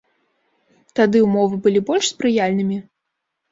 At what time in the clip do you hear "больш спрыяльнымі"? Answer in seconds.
1.91-2.83